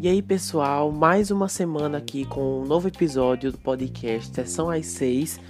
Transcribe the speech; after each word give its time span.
E 0.00 0.06
aí, 0.06 0.22
pessoal, 0.22 0.92
mais 0.92 1.30
uma 1.30 1.48
semana 1.48 1.98
aqui 1.98 2.24
com 2.24 2.62
um 2.62 2.64
novo 2.64 2.86
episódio 2.86 3.50
do 3.50 3.58
podcast 3.58 4.32
Sessão 4.32 4.70
às 4.70 4.86
6. 4.86 5.40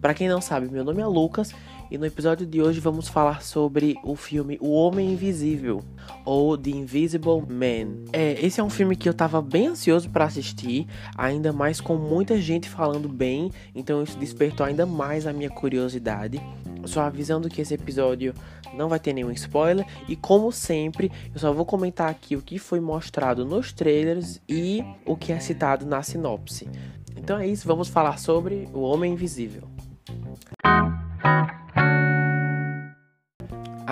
Para 0.00 0.14
quem 0.14 0.28
não 0.28 0.40
sabe, 0.40 0.70
meu 0.70 0.84
nome 0.84 1.02
é 1.02 1.06
Lucas 1.06 1.52
e 1.90 1.98
no 1.98 2.06
episódio 2.06 2.46
de 2.46 2.62
hoje 2.62 2.78
vamos 2.78 3.08
falar 3.08 3.42
sobre 3.42 3.96
o 4.04 4.14
filme 4.14 4.56
O 4.60 4.70
Homem 4.70 5.12
Invisível 5.12 5.82
ou 6.28 6.58
The 6.58 6.68
Invisible 6.68 7.42
Man. 7.48 8.04
É, 8.12 8.44
esse 8.44 8.60
é 8.60 8.62
um 8.62 8.68
filme 8.68 8.94
que 8.94 9.08
eu 9.08 9.14
tava 9.14 9.40
bem 9.40 9.68
ansioso 9.68 10.10
para 10.10 10.26
assistir, 10.26 10.86
ainda 11.16 11.54
mais 11.54 11.80
com 11.80 11.96
muita 11.96 12.38
gente 12.38 12.68
falando 12.68 13.08
bem, 13.08 13.50
então 13.74 14.02
isso 14.02 14.18
despertou 14.18 14.66
ainda 14.66 14.84
mais 14.84 15.26
a 15.26 15.32
minha 15.32 15.48
curiosidade. 15.48 16.38
Só 16.84 17.00
avisando 17.00 17.48
que 17.48 17.62
esse 17.62 17.72
episódio 17.72 18.34
não 18.74 18.90
vai 18.90 19.00
ter 19.00 19.14
nenhum 19.14 19.30
spoiler 19.30 19.86
e 20.06 20.14
como 20.14 20.52
sempre, 20.52 21.10
eu 21.32 21.40
só 21.40 21.50
vou 21.50 21.64
comentar 21.64 22.10
aqui 22.10 22.36
o 22.36 22.42
que 22.42 22.58
foi 22.58 22.78
mostrado 22.78 23.46
nos 23.46 23.72
trailers 23.72 24.38
e 24.46 24.84
o 25.06 25.16
que 25.16 25.32
é 25.32 25.40
citado 25.40 25.86
na 25.86 26.02
sinopse. 26.02 26.68
Então 27.16 27.38
é 27.38 27.46
isso, 27.46 27.66
vamos 27.66 27.88
falar 27.88 28.18
sobre 28.18 28.68
O 28.74 28.80
Homem 28.80 29.14
Invisível. 29.14 29.77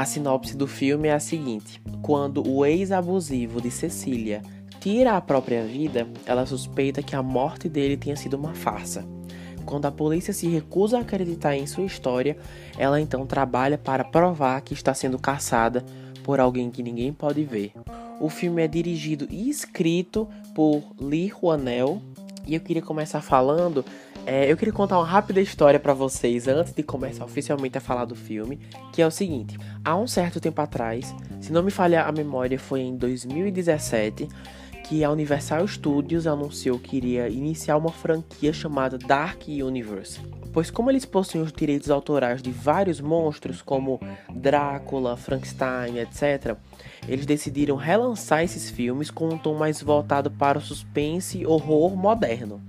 Sinopse 0.06 0.56
do 0.56 0.66
filme 0.66 1.08
é 1.08 1.12
a 1.12 1.20
seguinte: 1.20 1.80
quando 2.00 2.46
o 2.48 2.64
ex-abusivo 2.64 3.60
de 3.60 3.70
Cecília 3.70 4.42
tira 4.80 5.16
a 5.16 5.20
própria 5.20 5.64
vida, 5.64 6.06
ela 6.24 6.46
suspeita 6.46 7.02
que 7.02 7.16
a 7.16 7.22
morte 7.22 7.68
dele 7.68 7.96
tenha 7.96 8.16
sido 8.16 8.34
uma 8.34 8.54
farsa. 8.54 9.04
Quando 9.64 9.86
a 9.86 9.92
polícia 9.92 10.32
se 10.32 10.46
recusa 10.46 10.98
a 10.98 11.00
acreditar 11.00 11.56
em 11.56 11.66
sua 11.66 11.84
história, 11.84 12.36
ela 12.78 13.00
então 13.00 13.26
trabalha 13.26 13.76
para 13.76 14.04
provar 14.04 14.60
que 14.60 14.72
está 14.72 14.94
sendo 14.94 15.18
caçada 15.18 15.84
por 16.22 16.38
alguém 16.38 16.70
que 16.70 16.82
ninguém 16.82 17.12
pode 17.12 17.42
ver. 17.44 17.72
O 18.20 18.28
filme 18.28 18.62
é 18.62 18.68
dirigido 18.68 19.26
e 19.28 19.50
escrito 19.50 20.28
por 20.54 20.82
Lee 21.00 21.28
Juanel, 21.28 22.00
e 22.46 22.54
eu 22.54 22.60
queria 22.60 22.80
começar 22.80 23.20
falando 23.20 23.84
é, 24.26 24.50
eu 24.50 24.56
queria 24.56 24.74
contar 24.74 24.98
uma 24.98 25.06
rápida 25.06 25.40
história 25.40 25.78
para 25.78 25.94
vocês 25.94 26.48
antes 26.48 26.72
de 26.72 26.82
começar 26.82 27.24
oficialmente 27.24 27.78
a 27.78 27.80
falar 27.80 28.04
do 28.04 28.16
filme, 28.16 28.58
que 28.92 29.00
é 29.00 29.06
o 29.06 29.10
seguinte: 29.10 29.56
há 29.84 29.96
um 29.96 30.08
certo 30.08 30.40
tempo 30.40 30.60
atrás, 30.60 31.14
se 31.40 31.52
não 31.52 31.62
me 31.62 31.70
falhar 31.70 32.08
a 32.08 32.12
memória, 32.12 32.58
foi 32.58 32.80
em 32.80 32.96
2017 32.96 34.28
que 34.88 35.04
a 35.04 35.10
Universal 35.10 35.66
Studios 35.66 36.26
anunciou 36.26 36.78
que 36.78 36.96
iria 36.96 37.28
iniciar 37.28 37.76
uma 37.76 37.90
franquia 37.90 38.52
chamada 38.52 38.98
Dark 38.98 39.46
Universe. 39.48 40.20
Pois 40.52 40.70
como 40.70 40.90
eles 40.90 41.04
possuem 41.04 41.44
os 41.44 41.52
direitos 41.52 41.90
autorais 41.90 42.40
de 42.40 42.50
vários 42.50 43.00
monstros 43.00 43.62
como 43.62 44.00
Drácula, 44.32 45.16
Frankenstein, 45.16 45.98
etc., 45.98 46.56
eles 47.06 47.26
decidiram 47.26 47.76
relançar 47.76 48.42
esses 48.42 48.70
filmes 48.70 49.10
com 49.10 49.28
um 49.28 49.38
tom 49.38 49.54
mais 49.54 49.82
voltado 49.82 50.30
para 50.30 50.58
o 50.58 50.62
suspense 50.62 51.38
e 51.38 51.46
horror 51.46 51.96
moderno. 51.96 52.60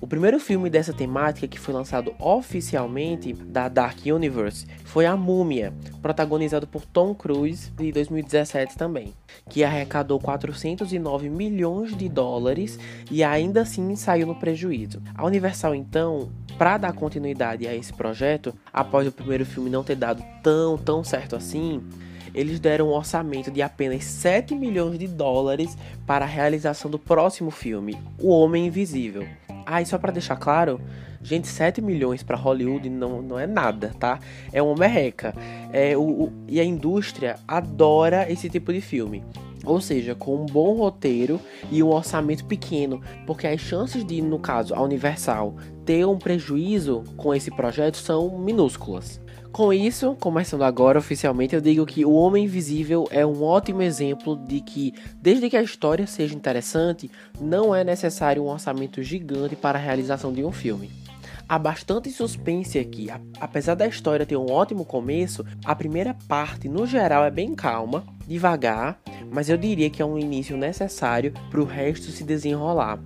O 0.00 0.06
primeiro 0.06 0.38
filme 0.38 0.70
dessa 0.70 0.92
temática 0.92 1.48
que 1.48 1.58
foi 1.58 1.74
lançado 1.74 2.14
oficialmente 2.20 3.32
da 3.32 3.68
Dark 3.68 3.98
Universe 4.06 4.64
foi 4.84 5.06
A 5.06 5.16
Múmia, 5.16 5.74
protagonizado 6.00 6.68
por 6.68 6.86
Tom 6.86 7.12
Cruise 7.12 7.72
de 7.72 7.90
2017 7.90 8.76
também, 8.76 9.12
que 9.50 9.64
arrecadou 9.64 10.20
409 10.20 11.28
milhões 11.28 11.96
de 11.96 12.08
dólares 12.08 12.78
e 13.10 13.24
ainda 13.24 13.62
assim 13.62 13.96
saiu 13.96 14.28
no 14.28 14.36
prejuízo. 14.36 15.02
A 15.16 15.26
Universal 15.26 15.74
então, 15.74 16.30
para 16.56 16.78
dar 16.78 16.92
continuidade 16.92 17.66
a 17.66 17.74
esse 17.74 17.92
projeto, 17.92 18.54
após 18.72 19.06
o 19.08 19.12
primeiro 19.12 19.44
filme 19.44 19.68
não 19.68 19.82
ter 19.82 19.96
dado 19.96 20.22
tão 20.44 20.78
tão 20.78 21.02
certo 21.02 21.34
assim, 21.34 21.82
eles 22.32 22.60
deram 22.60 22.90
um 22.90 22.92
orçamento 22.92 23.50
de 23.50 23.62
apenas 23.62 24.04
7 24.04 24.54
milhões 24.54 24.96
de 24.96 25.08
dólares 25.08 25.76
para 26.06 26.24
a 26.24 26.28
realização 26.28 26.88
do 26.88 27.00
próximo 27.00 27.50
filme, 27.50 27.98
O 28.16 28.28
Homem 28.28 28.66
Invisível. 28.66 29.26
Ah, 29.70 29.82
e 29.82 29.86
só 29.86 29.98
para 29.98 30.10
deixar 30.10 30.36
claro, 30.36 30.80
gente, 31.22 31.46
7 31.46 31.82
milhões 31.82 32.22
para 32.22 32.38
Hollywood 32.38 32.88
não, 32.88 33.20
não 33.20 33.38
é 33.38 33.46
nada, 33.46 33.92
tá? 34.00 34.18
É 34.50 34.62
uma 34.62 34.74
merreca. 34.74 35.34
É, 35.70 35.94
o, 35.94 36.00
o, 36.00 36.32
e 36.48 36.58
a 36.58 36.64
indústria 36.64 37.36
adora 37.46 38.32
esse 38.32 38.48
tipo 38.48 38.72
de 38.72 38.80
filme. 38.80 39.22
Ou 39.62 39.78
seja, 39.78 40.14
com 40.14 40.36
um 40.36 40.46
bom 40.46 40.72
roteiro 40.72 41.38
e 41.70 41.82
um 41.82 41.88
orçamento 41.88 42.46
pequeno, 42.46 43.02
porque 43.26 43.46
as 43.46 43.60
chances 43.60 44.02
de, 44.06 44.22
no 44.22 44.38
caso, 44.38 44.74
a 44.74 44.80
Universal 44.80 45.54
ter 45.88 46.06
um 46.06 46.18
prejuízo 46.18 47.02
com 47.16 47.34
esse 47.34 47.50
projeto 47.50 47.96
são 47.96 48.38
minúsculas. 48.38 49.18
Com 49.50 49.72
isso, 49.72 50.14
começando 50.20 50.62
agora 50.62 50.98
oficialmente, 50.98 51.54
eu 51.54 51.62
digo 51.62 51.86
que 51.86 52.04
O 52.04 52.12
Homem 52.12 52.44
Invisível 52.44 53.08
é 53.10 53.24
um 53.24 53.42
ótimo 53.42 53.80
exemplo 53.80 54.36
de 54.36 54.60
que, 54.60 54.92
desde 55.16 55.48
que 55.48 55.56
a 55.56 55.62
história 55.62 56.06
seja 56.06 56.34
interessante, 56.34 57.10
não 57.40 57.74
é 57.74 57.82
necessário 57.82 58.42
um 58.42 58.48
orçamento 58.48 59.02
gigante 59.02 59.56
para 59.56 59.78
a 59.78 59.80
realização 59.80 60.30
de 60.30 60.44
um 60.44 60.52
filme. 60.52 60.90
Há 61.48 61.58
bastante 61.58 62.10
suspense 62.10 62.78
aqui. 62.78 63.08
Apesar 63.40 63.74
da 63.74 63.86
história 63.86 64.26
ter 64.26 64.36
um 64.36 64.50
ótimo 64.52 64.84
começo, 64.84 65.42
a 65.64 65.74
primeira 65.74 66.14
parte, 66.28 66.68
no 66.68 66.86
geral, 66.86 67.24
é 67.24 67.30
bem 67.30 67.54
calma, 67.54 68.04
devagar, 68.26 69.00
mas 69.32 69.48
eu 69.48 69.56
diria 69.56 69.88
que 69.88 70.02
é 70.02 70.04
um 70.04 70.18
início 70.18 70.54
necessário 70.54 71.32
para 71.50 71.62
o 71.62 71.64
resto 71.64 72.10
se 72.10 72.24
desenrolar 72.24 73.00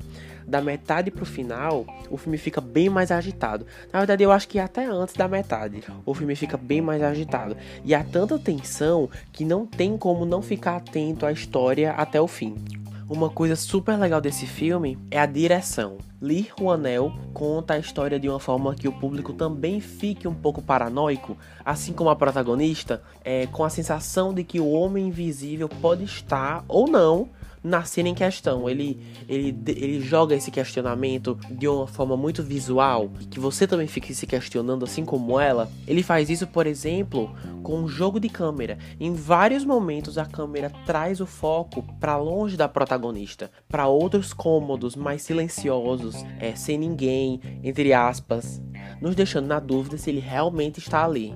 da 0.46 0.60
metade 0.60 1.10
pro 1.10 1.24
final, 1.24 1.86
o 2.10 2.16
filme 2.16 2.38
fica 2.38 2.60
bem 2.60 2.88
mais 2.88 3.10
agitado. 3.10 3.66
Na 3.92 4.00
verdade, 4.00 4.22
eu 4.22 4.32
acho 4.32 4.48
que 4.48 4.58
até 4.58 4.86
antes 4.86 5.14
da 5.14 5.28
metade, 5.28 5.82
o 6.04 6.14
filme 6.14 6.36
fica 6.36 6.56
bem 6.56 6.80
mais 6.80 7.02
agitado. 7.02 7.56
E 7.84 7.94
há 7.94 8.02
tanta 8.04 8.38
tensão 8.38 9.08
que 9.32 9.44
não 9.44 9.66
tem 9.66 9.96
como 9.96 10.24
não 10.24 10.42
ficar 10.42 10.76
atento 10.76 11.26
à 11.26 11.32
história 11.32 11.92
até 11.92 12.20
o 12.20 12.28
fim. 12.28 12.56
Uma 13.12 13.28
coisa 13.28 13.54
super 13.56 13.98
legal 13.98 14.22
desse 14.22 14.46
filme 14.46 14.96
é 15.10 15.18
a 15.18 15.26
direção. 15.26 15.98
Lee 16.18 16.48
Juanel 16.58 17.12
conta 17.34 17.74
a 17.74 17.78
história 17.78 18.18
de 18.18 18.26
uma 18.26 18.40
forma 18.40 18.74
que 18.74 18.88
o 18.88 18.92
público 18.92 19.34
também 19.34 19.80
fique 19.80 20.26
um 20.26 20.32
pouco 20.32 20.62
paranoico, 20.62 21.36
assim 21.62 21.92
como 21.92 22.08
a 22.08 22.16
protagonista, 22.16 23.02
é, 23.22 23.46
com 23.48 23.64
a 23.64 23.70
sensação 23.70 24.32
de 24.32 24.42
que 24.44 24.60
o 24.60 24.70
homem 24.70 25.08
invisível 25.08 25.68
pode 25.68 26.04
estar 26.04 26.64
ou 26.66 26.88
não 26.88 27.28
na 27.62 27.84
cena 27.84 28.08
em 28.08 28.14
questão. 28.14 28.68
Ele, 28.68 29.00
ele, 29.28 29.56
ele 29.66 30.00
joga 30.00 30.34
esse 30.34 30.50
questionamento 30.50 31.38
de 31.50 31.68
uma 31.68 31.86
forma 31.86 32.16
muito 32.16 32.42
visual, 32.42 33.10
que 33.30 33.38
você 33.38 33.66
também 33.66 33.86
fique 33.86 34.14
se 34.14 34.26
questionando, 34.26 34.84
assim 34.84 35.04
como 35.04 35.38
ela. 35.38 35.70
Ele 35.86 36.02
faz 36.02 36.28
isso, 36.30 36.46
por 36.46 36.66
exemplo, 36.66 37.30
com 37.62 37.80
um 37.80 37.88
jogo 37.88 38.18
de 38.18 38.28
câmera. 38.28 38.78
Em 38.98 39.14
vários 39.14 39.64
momentos, 39.64 40.18
a 40.18 40.24
câmera 40.24 40.70
traz 40.84 41.20
o 41.20 41.26
foco 41.26 41.82
para 42.00 42.16
longe 42.16 42.56
da 42.56 42.68
protagonista, 42.68 43.50
para 43.68 43.86
outros 43.86 44.32
cômodos 44.32 44.96
mais 44.96 45.22
silenciosos, 45.22 46.16
é, 46.38 46.54
sem 46.54 46.78
ninguém, 46.78 47.40
entre 47.62 47.92
aspas, 47.92 48.60
nos 49.00 49.14
deixando 49.14 49.46
na 49.46 49.60
dúvida 49.60 49.96
se 49.96 50.10
ele 50.10 50.20
realmente 50.20 50.78
está 50.78 51.04
ali. 51.04 51.34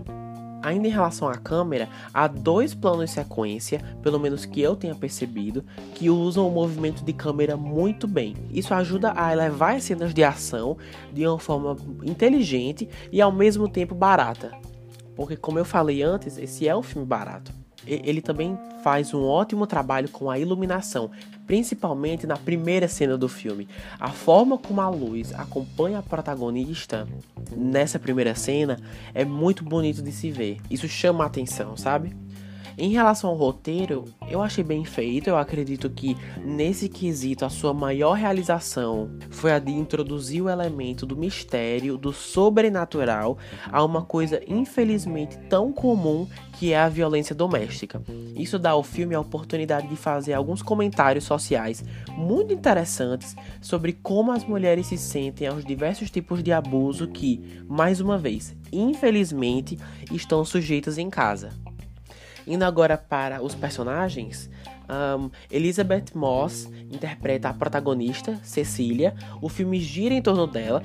Ainda 0.66 0.88
em 0.88 0.90
relação 0.90 1.28
à 1.28 1.36
câmera, 1.36 1.88
há 2.12 2.26
dois 2.26 2.74
planos 2.74 3.12
sequência, 3.12 3.80
pelo 4.02 4.18
menos 4.18 4.44
que 4.44 4.60
eu 4.60 4.74
tenha 4.74 4.96
percebido, 4.96 5.64
que 5.94 6.10
usam 6.10 6.48
o 6.48 6.50
movimento 6.50 7.04
de 7.04 7.12
câmera 7.12 7.56
muito 7.56 8.08
bem. 8.08 8.34
Isso 8.50 8.74
ajuda 8.74 9.12
a 9.14 9.32
elevar 9.32 9.76
as 9.76 9.84
cenas 9.84 10.12
de 10.12 10.24
ação 10.24 10.76
de 11.12 11.24
uma 11.24 11.38
forma 11.38 11.76
inteligente 12.02 12.88
e 13.12 13.20
ao 13.20 13.30
mesmo 13.30 13.68
tempo 13.68 13.94
barata. 13.94 14.50
Porque, 15.14 15.36
como 15.36 15.56
eu 15.56 15.64
falei 15.64 16.02
antes, 16.02 16.36
esse 16.36 16.66
é 16.66 16.76
um 16.76 16.82
filme 16.82 17.06
barato 17.06 17.52
ele 17.86 18.20
também 18.20 18.58
faz 18.82 19.14
um 19.14 19.24
ótimo 19.24 19.66
trabalho 19.66 20.08
com 20.08 20.30
a 20.30 20.38
iluminação, 20.38 21.10
principalmente 21.46 22.26
na 22.26 22.36
primeira 22.36 22.88
cena 22.88 23.16
do 23.16 23.28
filme. 23.28 23.68
A 23.98 24.10
forma 24.10 24.58
como 24.58 24.80
a 24.80 24.88
luz 24.88 25.32
acompanha 25.34 25.98
a 25.98 26.02
protagonista 26.02 27.06
nessa 27.56 27.98
primeira 27.98 28.34
cena 28.34 28.78
é 29.14 29.24
muito 29.24 29.64
bonito 29.64 30.02
de 30.02 30.12
se 30.12 30.30
ver. 30.30 30.58
Isso 30.70 30.88
chama 30.88 31.24
a 31.24 31.26
atenção, 31.26 31.76
sabe? 31.76 32.14
Em 32.78 32.90
relação 32.90 33.30
ao 33.30 33.36
roteiro, 33.36 34.04
eu 34.28 34.42
achei 34.42 34.62
bem 34.62 34.84
feito. 34.84 35.28
Eu 35.28 35.38
acredito 35.38 35.88
que 35.88 36.14
nesse 36.44 36.90
quesito 36.90 37.46
a 37.46 37.48
sua 37.48 37.72
maior 37.72 38.12
realização 38.12 39.10
foi 39.30 39.52
a 39.52 39.58
de 39.58 39.72
introduzir 39.72 40.42
o 40.42 40.50
elemento 40.50 41.06
do 41.06 41.16
mistério, 41.16 41.96
do 41.96 42.12
sobrenatural 42.12 43.38
a 43.72 43.82
uma 43.82 44.02
coisa 44.02 44.42
infelizmente 44.46 45.38
tão 45.48 45.72
comum 45.72 46.28
que 46.58 46.74
é 46.74 46.78
a 46.78 46.88
violência 46.88 47.34
doméstica. 47.34 48.02
Isso 48.34 48.58
dá 48.58 48.72
ao 48.72 48.82
filme 48.82 49.14
a 49.14 49.20
oportunidade 49.20 49.88
de 49.88 49.96
fazer 49.96 50.34
alguns 50.34 50.60
comentários 50.60 51.24
sociais 51.24 51.82
muito 52.10 52.52
interessantes 52.52 53.34
sobre 53.58 53.94
como 53.94 54.32
as 54.32 54.44
mulheres 54.44 54.86
se 54.88 54.98
sentem 54.98 55.48
aos 55.48 55.64
diversos 55.64 56.10
tipos 56.10 56.42
de 56.42 56.52
abuso 56.52 57.08
que, 57.08 57.62
mais 57.66 58.00
uma 58.00 58.18
vez, 58.18 58.54
infelizmente, 58.70 59.78
estão 60.12 60.44
sujeitas 60.44 60.98
em 60.98 61.08
casa. 61.08 61.65
Indo 62.46 62.64
agora 62.64 62.96
para 62.96 63.42
os 63.42 63.54
personagens, 63.54 64.48
um, 64.88 65.30
Elizabeth 65.50 66.06
Moss 66.14 66.70
interpreta 66.90 67.48
a 67.48 67.54
protagonista, 67.54 68.38
Cecília. 68.42 69.14
O 69.42 69.48
filme 69.48 69.80
gira 69.80 70.14
em 70.14 70.22
torno 70.22 70.46
dela 70.46 70.82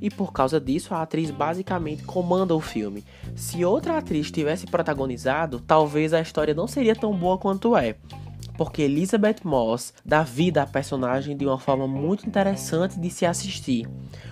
e 0.00 0.10
por 0.10 0.32
causa 0.32 0.60
disso 0.60 0.94
a 0.94 1.02
atriz 1.02 1.30
basicamente 1.30 2.02
comanda 2.02 2.54
o 2.54 2.60
filme. 2.60 3.04
Se 3.36 3.64
outra 3.64 3.98
atriz 3.98 4.30
tivesse 4.30 4.66
protagonizado, 4.66 5.60
talvez 5.60 6.12
a 6.12 6.20
história 6.20 6.54
não 6.54 6.66
seria 6.66 6.94
tão 6.94 7.16
boa 7.16 7.38
quanto 7.38 7.76
é 7.76 7.96
porque 8.56 8.82
Elizabeth 8.82 9.40
Moss 9.44 9.92
dá 10.04 10.22
vida 10.22 10.62
à 10.62 10.66
personagem 10.66 11.36
de 11.36 11.46
uma 11.46 11.58
forma 11.58 11.86
muito 11.86 12.26
interessante 12.26 12.98
de 12.98 13.10
se 13.10 13.26
assistir. 13.26 13.88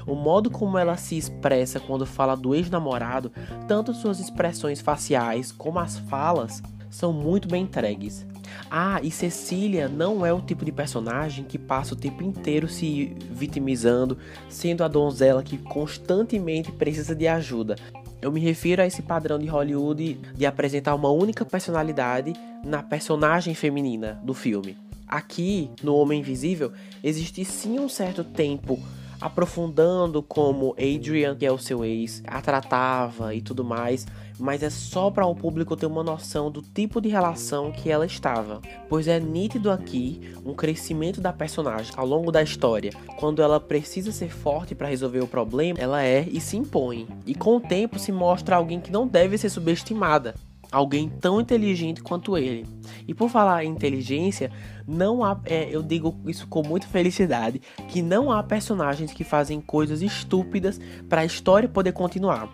O 0.07 0.15
modo 0.15 0.51
como 0.51 0.79
ela 0.79 0.97
se 0.97 1.17
expressa 1.17 1.81
quando 1.81 2.07
fala 2.07 2.37
do 2.37 2.55
ex-namorado, 2.55 3.33
tanto 3.67 3.95
suas 3.95 4.21
expressões 4.21 4.81
faciais 4.81 5.53
como 5.53 5.79
as 5.79 5.99
falas, 5.99 6.63
são 6.91 7.13
muito 7.13 7.49
bem 7.49 7.65
entregues. 7.65 8.27
Ah, 8.71 9.01
e 9.03 9.11
Cecília 9.11 9.89
não 9.89 10.25
é 10.25 10.33
o 10.33 10.41
tipo 10.41 10.65
de 10.65 10.73
personagem 10.73 11.45
que 11.45 11.59
passa 11.59 11.95
o 11.95 11.97
tempo 11.97 12.23
inteiro 12.23 12.69
se 12.69 13.17
vitimizando, 13.31 14.19
sendo 14.49 14.85
a 14.85 14.89
donzela 14.89 15.43
que 15.43 15.59
constantemente 15.59 16.71
precisa 16.71 17.15
de 17.15 17.27
ajuda. 17.27 17.77
Eu 18.25 18.33
me 18.33 18.41
refiro 18.41 18.81
a 18.81 18.87
esse 18.87 19.03
padrão 19.03 19.39
de 19.39 19.47
Hollywood 19.47 20.15
de 20.35 20.47
apresentar 20.47 20.95
uma 20.95 21.11
única 21.11 21.45
personalidade 21.45 22.33
na 22.65 22.83
personagem 22.83 23.55
feminina 23.55 24.19
do 24.25 24.33
filme. 24.33 24.79
Aqui, 25.07 25.71
no 25.83 25.95
Homem 25.95 26.21
Invisível, 26.21 26.73
existe 27.03 27.45
sim 27.45 27.79
um 27.79 27.87
certo 27.87 28.25
tempo 28.25 28.81
aprofundando 29.21 30.23
como 30.23 30.75
Adrian, 30.79 31.37
que 31.37 31.45
é 31.45 31.53
o 31.53 31.59
seu 31.59 31.85
ex, 31.85 32.23
a 32.27 32.41
tratava 32.41 33.35
e 33.35 33.43
tudo 33.43 33.63
mais, 33.63 34.07
mas 34.39 34.63
é 34.63 34.71
só 34.71 35.11
para 35.11 35.27
o 35.27 35.35
público 35.35 35.77
ter 35.77 35.87
uma 35.87 36.03
noção 36.03 36.51
do 36.51 36.63
tipo 36.63 37.01
de 37.01 37.09
relação 37.09 37.71
que 37.73 37.91
ela 37.91 38.07
estava, 38.07 38.61
pois 38.89 39.09
é 39.09 39.19
nítido 39.21 39.71
aqui 39.71 40.35
um 40.45 40.55
crescimento 40.55 41.21
da 41.21 41.33
personagem 41.33 41.93
ao 41.97 42.07
longo 42.07 42.33
da 42.33 42.43
história. 42.43 42.93
Quando 43.19 43.43
ela 43.43 43.61
precisa 43.61 44.13
ser 44.13 44.31
forte 44.31 44.75
para 44.75 44.89
resolver 44.89 45.21
o 45.21 45.29
problema, 45.29 45.79
ela 45.79 46.03
é 46.03 46.27
e 46.31 46.41
se 46.41 46.57
impõe, 46.57 47.07
e 47.27 47.35
com 47.35 47.57
o 47.57 47.61
tempo 47.61 47.99
se 47.99 48.13
mostra 48.13 48.57
alguém 48.57 48.81
que 48.81 48.93
não 48.93 49.07
deve 49.07 49.39
ser 49.39 49.49
subestimada 49.49 50.35
alguém 50.75 51.09
tão 51.09 51.41
inteligente 51.41 52.03
quanto 52.03 52.37
ele. 52.37 52.67
E 53.07 53.15
por 53.15 53.31
falar 53.31 53.65
em 53.65 53.71
inteligência, 53.71 54.51
não 54.87 55.25
há, 55.25 55.41
é, 55.45 55.69
eu 55.71 55.83
digo 55.83 56.19
isso 56.27 56.49
com 56.49 56.67
muita 56.67 56.89
felicidade, 56.89 57.63
que 57.89 58.03
não 58.03 58.33
há 58.33 58.43
personagens 58.43 59.13
que 59.13 59.23
fazem 59.23 59.61
coisas 59.61 60.03
estúpidas 60.03 60.81
para 61.09 61.21
a 61.21 61.25
história 61.25 61.69
poder 61.69 61.93
continuar. 61.93 62.49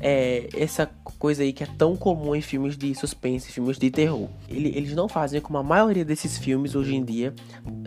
É, 0.00 0.48
essa 0.56 0.90
coisa 1.18 1.42
aí 1.42 1.52
que 1.52 1.62
é 1.62 1.66
tão 1.66 1.96
comum 1.96 2.34
em 2.34 2.40
filmes 2.40 2.78
de 2.78 2.94
suspense, 2.94 3.52
filmes 3.52 3.78
de 3.78 3.90
terror. 3.90 4.28
Eles 4.48 4.94
não 4.94 5.06
fazem 5.06 5.40
como 5.40 5.58
a 5.58 5.62
maioria 5.62 6.04
desses 6.04 6.38
filmes 6.38 6.74
hoje 6.74 6.94
em 6.94 7.04
dia, 7.04 7.34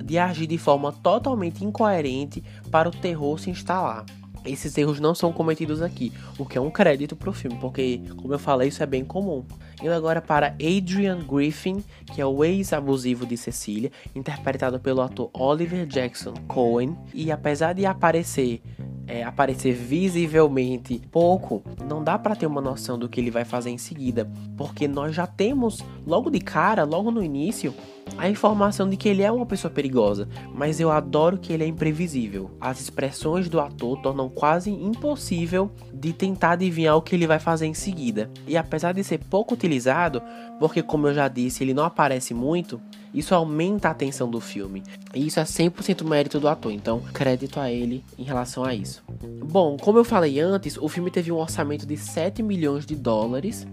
de 0.03 0.19
agir 0.19 0.45
de 0.45 0.57
forma 0.59 0.91
totalmente 0.91 1.65
incoerente 1.65 2.43
para 2.69 2.89
o 2.89 2.91
terror 2.91 3.39
se 3.39 3.49
instalar 3.49 4.05
esses 4.45 4.77
erros 4.77 4.99
não 4.99 5.13
são 5.13 5.31
cometidos 5.31 5.81
aqui, 5.81 6.11
o 6.37 6.45
que 6.45 6.57
é 6.57 6.61
um 6.61 6.71
crédito 6.71 7.15
pro 7.15 7.33
filme, 7.33 7.57
porque, 7.59 8.01
como 8.17 8.33
eu 8.33 8.39
falei, 8.39 8.69
isso 8.69 8.81
é 8.81 8.85
bem 8.85 9.03
comum. 9.03 9.45
Indo 9.81 9.93
agora 9.93 10.21
para 10.21 10.55
Adrian 10.55 11.19
Griffin, 11.19 11.83
que 12.13 12.19
é 12.19 12.25
o 12.25 12.43
ex-abusivo 12.43 13.25
de 13.25 13.37
Cecília, 13.37 13.91
interpretado 14.13 14.79
pelo 14.79 15.01
ator 15.01 15.29
Oliver 15.33 15.85
Jackson 15.85 16.33
Cohen, 16.47 16.97
e 17.13 17.31
apesar 17.31 17.73
de 17.73 17.85
aparecer 17.85 18.61
é, 19.09 19.23
aparecer 19.23 19.73
visivelmente 19.73 21.01
pouco, 21.11 21.63
não 21.83 22.03
dá 22.03 22.17
para 22.17 22.35
ter 22.35 22.45
uma 22.45 22.61
noção 22.61 22.97
do 22.97 23.09
que 23.09 23.19
ele 23.19 23.31
vai 23.31 23.43
fazer 23.43 23.71
em 23.71 23.77
seguida, 23.77 24.29
porque 24.55 24.87
nós 24.87 25.15
já 25.15 25.25
temos 25.25 25.83
logo 26.05 26.29
de 26.29 26.39
cara, 26.39 26.83
logo 26.83 27.09
no 27.09 27.23
início, 27.23 27.73
a 28.17 28.29
informação 28.29 28.89
de 28.89 28.97
que 28.97 29.07
ele 29.07 29.23
é 29.23 29.31
uma 29.31 29.45
pessoa 29.45 29.71
perigosa, 29.71 30.27
mas 30.53 30.79
eu 30.79 30.91
adoro 30.91 31.37
que 31.37 31.53
ele 31.53 31.63
é 31.63 31.67
imprevisível. 31.67 32.51
As 32.59 32.79
expressões 32.79 33.49
do 33.49 33.59
ator 33.59 33.99
tornam 34.01 34.29
quase 34.29 34.71
impossível 34.71 35.71
de 35.93 36.13
tentar 36.13 36.51
adivinhar 36.51 36.95
o 36.95 37.01
que 37.01 37.15
ele 37.15 37.27
vai 37.27 37.39
fazer 37.39 37.65
em 37.65 37.73
seguida. 37.73 38.29
E 38.47 38.57
apesar 38.57 38.93
de 38.93 39.03
ser 39.03 39.19
pouco 39.19 39.53
utilizado, 39.53 40.21
porque 40.59 40.81
como 40.81 41.07
eu 41.07 41.13
já 41.13 41.27
disse, 41.27 41.63
ele 41.63 41.73
não 41.73 41.83
aparece 41.83 42.33
muito, 42.33 42.81
isso 43.13 43.33
aumenta 43.33 43.87
a 43.87 43.91
atenção 43.91 44.29
do 44.29 44.39
filme. 44.39 44.83
E 45.13 45.25
isso 45.25 45.39
é 45.39 45.43
100% 45.43 46.03
mérito 46.03 46.39
do 46.39 46.47
ator, 46.47 46.71
então 46.71 47.01
crédito 47.13 47.59
a 47.59 47.71
ele 47.71 48.03
em 48.17 48.23
relação 48.23 48.63
a 48.63 48.73
isso. 48.73 49.03
Bom, 49.43 49.77
como 49.77 49.97
eu 49.97 50.03
falei 50.03 50.39
antes, 50.39 50.77
o 50.77 50.87
filme 50.87 51.09
teve 51.09 51.31
um 51.31 51.37
orçamento 51.37 51.85
de 51.85 51.97
7 51.97 52.43
milhões 52.43 52.85
de 52.85 52.95
dólares. 52.95 53.67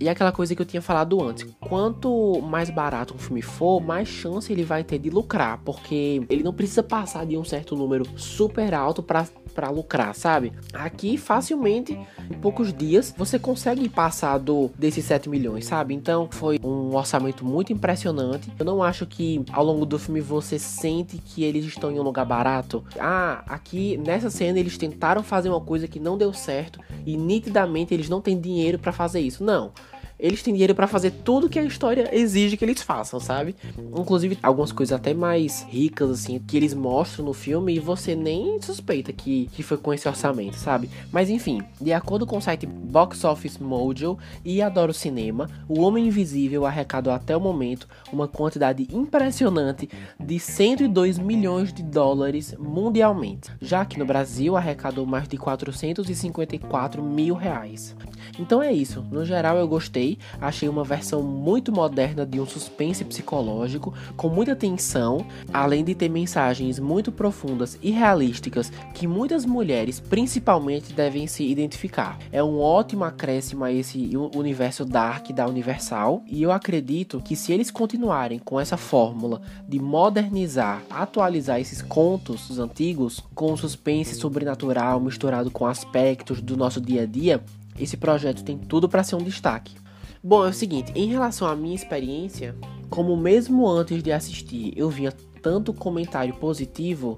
E 0.00 0.08
aquela 0.08 0.30
coisa 0.30 0.54
que 0.54 0.62
eu 0.62 0.66
tinha 0.66 0.80
falado 0.80 1.20
antes, 1.22 1.46
quanto 1.60 2.40
mais 2.40 2.70
barato 2.70 3.14
um 3.14 3.18
filme 3.18 3.42
for, 3.42 3.80
mais 3.80 4.08
chance 4.08 4.52
ele 4.52 4.62
vai 4.62 4.84
ter 4.84 4.98
de 4.98 5.10
lucrar, 5.10 5.58
porque 5.64 6.22
ele 6.28 6.42
não 6.42 6.52
precisa 6.52 6.82
passar 6.82 7.26
de 7.26 7.36
um 7.36 7.44
certo 7.44 7.74
número 7.74 8.04
super 8.16 8.74
alto 8.74 9.02
para 9.02 9.26
para 9.58 9.70
lucrar, 9.70 10.14
sabe? 10.14 10.52
Aqui 10.72 11.16
facilmente 11.16 11.98
em 12.30 12.34
poucos 12.34 12.72
dias 12.72 13.12
você 13.18 13.40
consegue 13.40 13.88
passar 13.88 14.38
do 14.38 14.70
desses 14.78 15.04
7 15.04 15.28
milhões, 15.28 15.66
sabe? 15.66 15.94
Então 15.94 16.28
foi 16.30 16.60
um 16.62 16.94
orçamento 16.94 17.44
muito 17.44 17.72
impressionante. 17.72 18.52
Eu 18.56 18.64
não 18.64 18.84
acho 18.84 19.04
que 19.04 19.44
ao 19.52 19.64
longo 19.64 19.84
do 19.84 19.98
filme 19.98 20.20
você 20.20 20.60
sente 20.60 21.18
que 21.18 21.42
eles 21.42 21.64
estão 21.64 21.90
em 21.90 21.98
um 21.98 22.04
lugar 22.04 22.24
barato. 22.24 22.84
Ah, 23.00 23.42
aqui 23.48 23.96
nessa 23.96 24.30
cena 24.30 24.60
eles 24.60 24.78
tentaram 24.78 25.24
fazer 25.24 25.48
uma 25.48 25.60
coisa 25.60 25.88
que 25.88 25.98
não 25.98 26.16
deu 26.16 26.32
certo 26.32 26.78
e 27.04 27.16
nitidamente 27.16 27.92
eles 27.92 28.08
não 28.08 28.20
têm 28.20 28.40
dinheiro 28.40 28.78
para 28.78 28.92
fazer 28.92 29.18
isso. 29.18 29.42
Não 29.42 29.72
eles 30.18 30.42
têm 30.42 30.52
dinheiro 30.52 30.74
para 30.74 30.86
fazer 30.86 31.12
tudo 31.24 31.48
que 31.48 31.58
a 31.58 31.62
história 31.62 32.08
exige 32.12 32.56
que 32.56 32.64
eles 32.64 32.82
façam, 32.82 33.20
sabe? 33.20 33.54
Inclusive 33.96 34.38
algumas 34.42 34.72
coisas 34.72 34.92
até 34.92 35.14
mais 35.14 35.62
ricas, 35.68 36.10
assim, 36.10 36.38
que 36.40 36.56
eles 36.56 36.74
mostram 36.74 37.24
no 37.24 37.32
filme 37.32 37.74
e 37.74 37.78
você 37.78 38.16
nem 38.16 38.60
suspeita 38.60 39.12
que, 39.12 39.48
que 39.52 39.62
foi 39.62 39.76
com 39.76 39.94
esse 39.94 40.08
orçamento, 40.08 40.56
sabe? 40.56 40.90
Mas 41.12 41.30
enfim, 41.30 41.62
de 41.80 41.92
acordo 41.92 42.26
com 42.26 42.38
o 42.38 42.42
site 42.42 42.66
Box 42.66 43.24
Office 43.24 43.58
Mojo 43.58 44.18
e 44.44 44.60
Adoro 44.60 44.92
Cinema, 44.92 45.48
O 45.68 45.80
Homem 45.82 46.08
Invisível 46.08 46.66
arrecadou 46.66 47.12
até 47.12 47.36
o 47.36 47.40
momento 47.40 47.86
uma 48.12 48.26
quantidade 48.26 48.88
impressionante 48.92 49.88
de 50.18 50.40
102 50.40 51.18
milhões 51.18 51.72
de 51.72 51.82
dólares 51.82 52.54
mundialmente, 52.58 53.50
já 53.60 53.84
que 53.84 53.98
no 53.98 54.06
Brasil 54.06 54.56
arrecadou 54.56 55.06
mais 55.06 55.28
de 55.28 55.36
454 55.36 57.02
mil 57.02 57.34
reais. 57.34 57.94
Então 58.38 58.62
é 58.62 58.72
isso, 58.72 59.04
no 59.10 59.24
geral 59.24 59.56
eu 59.56 59.68
gostei 59.68 60.07
achei 60.40 60.68
uma 60.68 60.84
versão 60.84 61.22
muito 61.22 61.72
moderna 61.72 62.24
de 62.24 62.40
um 62.40 62.46
suspense 62.46 63.04
psicológico, 63.04 63.92
com 64.16 64.28
muita 64.28 64.54
tensão, 64.54 65.26
além 65.52 65.84
de 65.84 65.94
ter 65.94 66.08
mensagens 66.08 66.78
muito 66.78 67.10
profundas 67.10 67.76
e 67.82 67.90
realísticas 67.90 68.70
que 68.94 69.06
muitas 69.06 69.44
mulheres, 69.44 69.98
principalmente, 69.98 70.92
devem 70.92 71.26
se 71.26 71.42
identificar. 71.44 72.18
É 72.30 72.42
um 72.42 72.60
ótimo 72.60 73.04
acréscimo 73.04 73.64
a 73.64 73.72
esse 73.72 74.10
universo 74.34 74.84
dark 74.84 75.30
da 75.30 75.46
Universal, 75.46 76.22
e 76.26 76.42
eu 76.42 76.52
acredito 76.52 77.20
que 77.20 77.34
se 77.34 77.52
eles 77.52 77.70
continuarem 77.70 78.38
com 78.38 78.60
essa 78.60 78.76
fórmula 78.76 79.42
de 79.68 79.80
modernizar, 79.80 80.82
atualizar 80.88 81.60
esses 81.60 81.82
contos 81.82 82.58
antigos 82.58 83.22
com 83.34 83.56
suspense 83.56 84.14
sobrenatural 84.14 85.00
misturado 85.00 85.50
com 85.50 85.66
aspectos 85.66 86.40
do 86.40 86.56
nosso 86.56 86.80
dia 86.80 87.02
a 87.02 87.06
dia, 87.06 87.42
esse 87.78 87.96
projeto 87.96 88.42
tem 88.44 88.58
tudo 88.58 88.88
para 88.88 89.02
ser 89.02 89.16
um 89.16 89.22
destaque. 89.22 89.74
Bom, 90.22 90.44
é 90.44 90.48
o 90.48 90.52
seguinte, 90.52 90.92
em 90.96 91.06
relação 91.06 91.46
à 91.46 91.54
minha 91.54 91.76
experiência, 91.76 92.56
como 92.90 93.16
mesmo 93.16 93.68
antes 93.68 94.02
de 94.02 94.10
assistir 94.10 94.72
eu 94.76 94.90
via 94.90 95.12
tanto 95.40 95.72
comentário 95.72 96.34
positivo, 96.34 97.16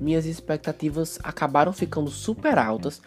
minhas 0.00 0.26
expectativas 0.26 1.18
acabaram 1.22 1.72
ficando 1.72 2.10
super 2.10 2.58
altas 2.58 3.00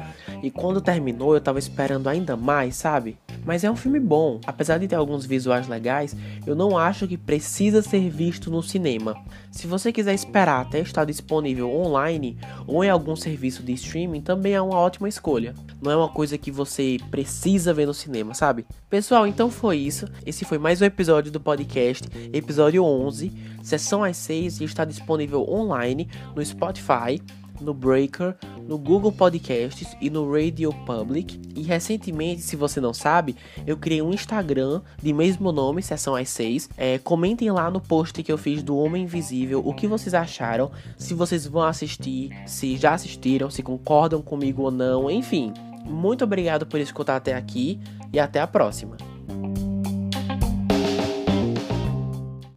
e 0.44 0.52
quando 0.52 0.82
terminou 0.82 1.34
eu 1.34 1.42
tava 1.42 1.60
esperando 1.60 2.08
ainda 2.08 2.36
mais, 2.36 2.76
sabe? 2.76 3.18
Mas 3.46 3.64
é 3.64 3.72
um 3.72 3.76
filme 3.76 4.00
bom, 4.00 4.40
apesar 4.46 4.78
de 4.78 4.88
ter 4.88 4.96
alguns 4.96 5.26
visuais 5.26 5.68
legais, 5.68 6.16
eu 6.46 6.56
não 6.56 6.78
acho 6.78 7.08
que 7.08 7.18
precisa 7.18 7.82
ser 7.82 8.10
visto 8.10 8.52
no 8.52 8.62
cinema. 8.62 9.16
Se 9.52 9.68
você 9.68 9.92
quiser 9.92 10.14
esperar 10.14 10.62
até 10.62 10.80
estar 10.80 11.06
disponível 11.06 11.70
online 11.70 12.38
ou 12.68 12.84
em 12.84 12.90
algum 12.90 13.16
serviço 13.16 13.64
de 13.64 13.74
streaming, 13.74 14.22
também 14.22 14.54
é 14.54 14.62
uma 14.62 14.78
ótima 14.78 15.10
escolha. 15.10 15.54
Não 15.82 15.92
é 15.92 15.96
uma 15.96 16.10
coisa 16.10 16.38
que 16.38 16.52
você 16.52 16.98
precisa 17.10 17.74
ver 17.74 17.86
no 17.86 17.94
cinema, 17.94 18.34
sabe? 18.34 18.66
Pessoal, 18.90 19.26
então 19.26 19.50
foi 19.50 19.78
isso. 19.78 20.06
Esse 20.26 20.46
foi 20.46 20.58
mais 20.58 20.82
um 20.82 20.86
episódio 20.86 21.32
do 21.32 21.40
podcast, 21.40 22.08
episódio 22.32 22.84
11, 22.84 23.32
sessão 23.64 24.04
às 24.04 24.18
6 24.18 24.62
e 24.62 24.64
está 24.64 24.86
disponível 24.86 25.46
online 25.50 26.08
no 26.36 26.42
Spotify 26.82 27.22
no 27.62 27.76
Breaker, 27.76 28.36
no 28.68 28.76
Google 28.78 29.12
Podcasts 29.12 29.96
e 30.02 30.10
no 30.10 30.32
Radio 30.32 30.74
Public. 30.86 31.40
E 31.56 31.62
recentemente, 31.62 32.42
se 32.42 32.56
você 32.56 32.82
não 32.82 32.92
sabe, 32.92 33.36
eu 33.68 33.78
criei 33.78 34.02
um 34.02 34.12
Instagram 34.12 34.82
de 35.02 35.14
mesmo 35.14 35.52
nome, 35.52 35.84
Sessão 35.84 36.16
às 36.16 36.30
6. 36.30 36.70
É, 36.76 36.98
comentem 36.98 37.52
lá 37.52 37.70
no 37.70 37.80
post 37.80 38.24
que 38.24 38.32
eu 38.32 38.38
fiz 38.38 38.64
do 38.64 38.76
Homem 38.76 39.04
Invisível 39.04 39.62
o 39.64 39.74
que 39.76 39.86
vocês 39.86 40.16
acharam, 40.16 40.72
se 40.98 41.14
vocês 41.14 41.46
vão 41.46 41.64
assistir, 41.64 42.32
se 42.48 42.76
já 42.78 42.94
assistiram, 42.94 43.52
se 43.52 43.62
concordam 43.62 44.22
comigo 44.22 44.64
ou 44.64 44.72
não, 44.72 45.10
enfim. 45.10 45.54
Muito 45.86 46.24
obrigado 46.24 46.66
por 46.66 46.80
escutar 46.80 47.18
até 47.18 47.36
aqui 47.36 47.80
e 48.12 48.20
até 48.20 48.40
a 48.40 48.48
próxima. 48.48 49.11